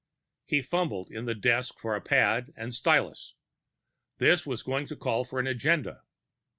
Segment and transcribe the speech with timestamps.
[0.45, 3.35] He fumbled in the desk for a pad and stylus.
[4.17, 6.01] This was going to call for an agenda.